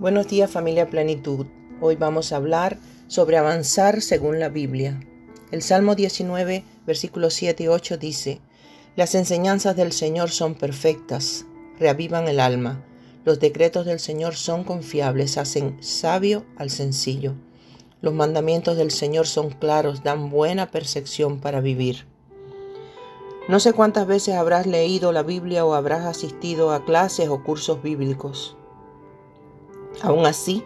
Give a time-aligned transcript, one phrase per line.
[0.00, 1.46] Buenos días familia Plenitud.
[1.78, 4.98] Hoy vamos a hablar sobre avanzar según la Biblia.
[5.50, 8.40] El Salmo 19, versículos 7 y 8 dice,
[8.96, 11.44] Las enseñanzas del Señor son perfectas,
[11.78, 12.82] reavivan el alma.
[13.26, 17.34] Los decretos del Señor son confiables, hacen sabio al sencillo.
[18.00, 22.06] Los mandamientos del Señor son claros, dan buena percepción para vivir.
[23.50, 27.82] No sé cuántas veces habrás leído la Biblia o habrás asistido a clases o cursos
[27.82, 28.56] bíblicos.
[30.02, 30.62] Aún así,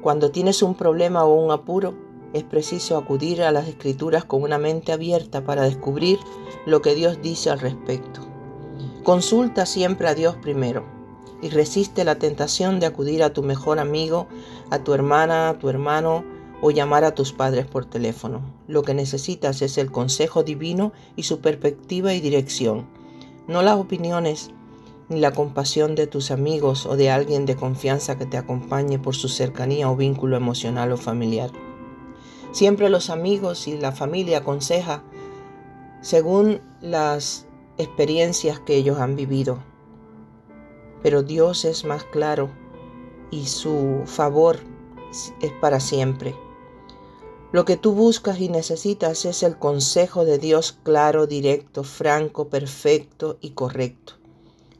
[0.00, 1.94] cuando tienes un problema o un apuro,
[2.32, 6.18] es preciso acudir a las escrituras con una mente abierta para descubrir
[6.64, 8.20] lo que Dios dice al respecto.
[9.02, 10.84] Consulta siempre a Dios primero
[11.42, 14.28] y resiste la tentación de acudir a tu mejor amigo,
[14.70, 16.24] a tu hermana, a tu hermano
[16.62, 18.40] o llamar a tus padres por teléfono.
[18.68, 22.86] Lo que necesitas es el consejo divino y su perspectiva y dirección,
[23.48, 24.50] no las opiniones
[25.12, 29.14] ni la compasión de tus amigos o de alguien de confianza que te acompañe por
[29.14, 31.50] su cercanía o vínculo emocional o familiar.
[32.52, 35.02] Siempre los amigos y la familia aconseja
[36.00, 37.46] según las
[37.78, 39.62] experiencias que ellos han vivido.
[41.02, 42.50] Pero Dios es más claro
[43.30, 44.60] y su favor
[45.40, 46.34] es para siempre.
[47.52, 53.36] Lo que tú buscas y necesitas es el consejo de Dios claro, directo, franco, perfecto
[53.42, 54.21] y correcto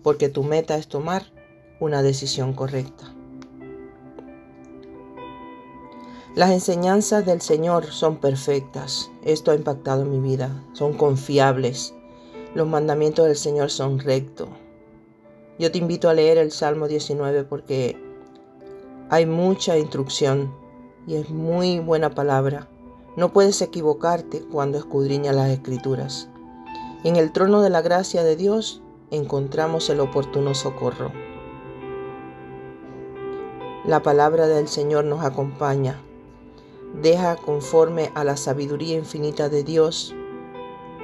[0.03, 1.33] porque tu meta es tomar
[1.81, 3.15] una decisión correcta.
[6.35, 9.11] Las enseñanzas del Señor son perfectas.
[9.23, 10.65] Esto ha impactado mi vida.
[10.73, 11.95] Son confiables.
[12.55, 14.49] Los mandamientos del Señor son rectos.
[15.59, 17.99] Yo te invito a leer el Salmo 19 porque
[19.11, 20.55] hay mucha instrucción
[21.07, 22.69] y es muy buena palabra.
[23.17, 26.29] No puedes equivocarte cuando escudriñas las escrituras.
[27.05, 28.82] En el trono de la gracia de Dios
[29.13, 31.13] encontramos el oportuno socorro.
[33.85, 36.01] La palabra del Señor nos acompaña.
[37.03, 40.15] Deja conforme a la sabiduría infinita de Dios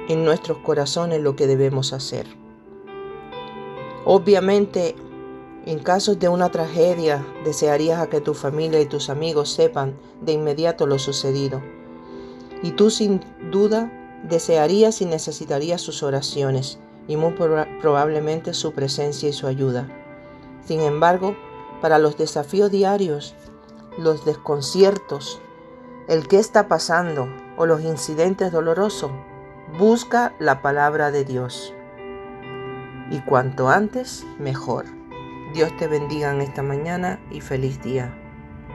[0.07, 2.25] en nuestros corazones lo que debemos hacer.
[4.05, 4.95] Obviamente,
[5.67, 10.33] en casos de una tragedia, desearías a que tu familia y tus amigos sepan de
[10.33, 11.61] inmediato lo sucedido.
[12.63, 13.21] Y tú sin
[13.51, 13.91] duda
[14.23, 17.33] desearías y necesitarías sus oraciones y muy
[17.81, 19.87] probablemente su presencia y su ayuda.
[20.63, 21.35] Sin embargo,
[21.81, 23.35] para los desafíos diarios,
[23.97, 25.41] los desconciertos,
[26.07, 27.27] el qué está pasando
[27.57, 29.11] o los incidentes dolorosos,
[29.77, 31.73] busca la palabra de Dios.
[33.09, 34.85] Y cuanto antes, mejor.
[35.55, 38.28] Dios te bendiga en esta mañana y feliz día.